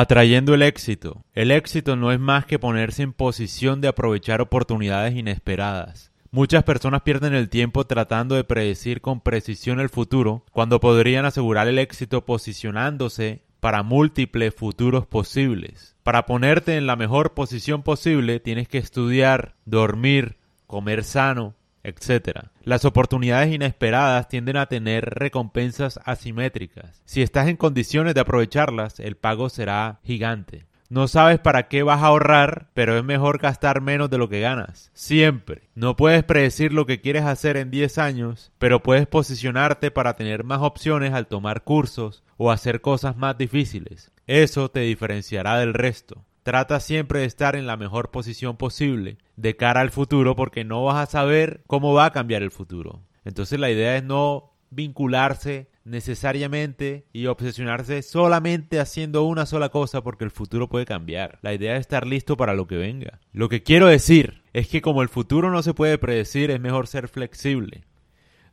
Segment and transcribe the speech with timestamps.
[0.00, 1.24] Atrayendo el éxito.
[1.34, 6.12] El éxito no es más que ponerse en posición de aprovechar oportunidades inesperadas.
[6.30, 11.66] Muchas personas pierden el tiempo tratando de predecir con precisión el futuro cuando podrían asegurar
[11.66, 15.96] el éxito posicionándose para múltiples futuros posibles.
[16.04, 20.36] Para ponerte en la mejor posición posible tienes que estudiar, dormir,
[20.68, 21.56] comer sano,
[21.88, 22.48] etc.
[22.62, 27.02] Las oportunidades inesperadas tienden a tener recompensas asimétricas.
[27.04, 30.66] Si estás en condiciones de aprovecharlas, el pago será gigante.
[30.90, 34.40] No sabes para qué vas a ahorrar, pero es mejor gastar menos de lo que
[34.40, 34.90] ganas.
[34.94, 35.68] Siempre.
[35.74, 40.44] No puedes predecir lo que quieres hacer en 10 años, pero puedes posicionarte para tener
[40.44, 44.12] más opciones al tomar cursos o hacer cosas más difíciles.
[44.26, 46.24] Eso te diferenciará del resto.
[46.48, 50.82] Trata siempre de estar en la mejor posición posible de cara al futuro porque no
[50.82, 53.02] vas a saber cómo va a cambiar el futuro.
[53.26, 60.24] Entonces la idea es no vincularse necesariamente y obsesionarse solamente haciendo una sola cosa porque
[60.24, 61.38] el futuro puede cambiar.
[61.42, 63.20] La idea es estar listo para lo que venga.
[63.30, 66.86] Lo que quiero decir es que como el futuro no se puede predecir, es mejor
[66.86, 67.84] ser flexible.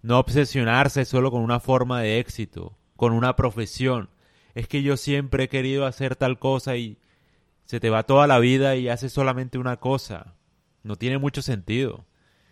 [0.02, 4.10] No obsesionarse solo con una forma de éxito, con una profesión.
[4.54, 6.98] Es que yo siempre he querido hacer tal cosa y
[7.66, 10.36] se te va toda la vida y haces solamente una cosa.
[10.84, 12.06] No tiene mucho sentido.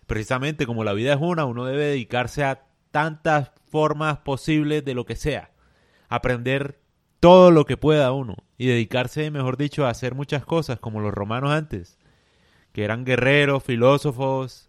[0.06, 5.06] Precisamente como la vida es una, uno debe dedicarse a tantas formas posibles de lo
[5.06, 5.52] que sea.
[6.08, 6.80] Aprender
[7.20, 11.14] todo lo que pueda uno y dedicarse, mejor dicho, a hacer muchas cosas como los
[11.14, 11.98] romanos antes,
[12.72, 14.68] que eran guerreros, filósofos,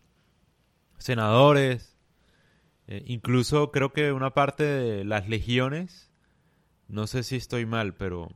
[0.98, 1.98] senadores,
[2.88, 6.12] eh, incluso creo que una parte de las legiones,
[6.88, 8.30] no sé si estoy mal, pero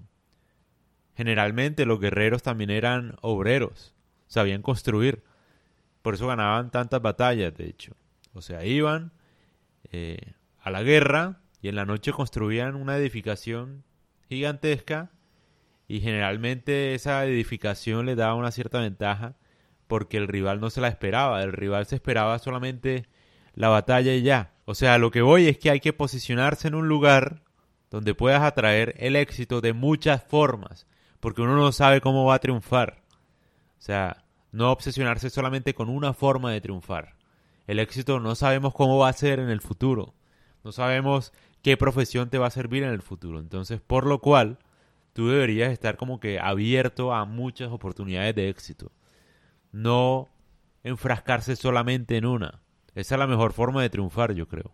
[1.20, 3.94] generalmente los guerreros también eran obreros,
[4.28, 5.22] sabían construir,
[6.02, 7.94] por eso ganaban tantas batallas, de hecho.
[8.32, 9.12] O sea, iban,
[9.92, 10.32] eh,
[10.62, 13.84] a la guerra y en la noche construían una edificación
[14.30, 15.12] gigantesca
[15.90, 19.36] y generalmente esa edificación le daba una cierta ventaja
[19.88, 23.08] porque el rival no se la esperaba, el rival se esperaba solamente
[23.56, 24.54] la batalla y ya.
[24.64, 27.42] O sea, lo que voy es que hay que posicionarse en un lugar
[27.92, 30.88] donde puedas atraer el éxito de muchas formas,
[31.20, 33.02] porque uno no sabe cómo va a triunfar.
[33.78, 37.16] O sea, no obsesionarse solamente con una forma de triunfar.
[37.68, 40.14] El éxito no sabemos cómo va a ser en el futuro.
[40.64, 43.40] No sabemos qué profesión te va a servir en el futuro.
[43.40, 44.58] Entonces, por lo cual,
[45.14, 48.92] tú deberías estar como que abierto a muchas oportunidades de éxito.
[49.72, 50.30] No
[50.84, 52.62] enfrascarse solamente en una.
[52.96, 54.74] Esa es la mejor forma de triunfar, yo creo.